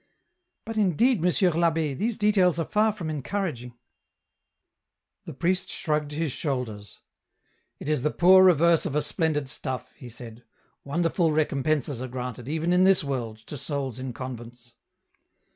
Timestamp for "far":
2.65-2.91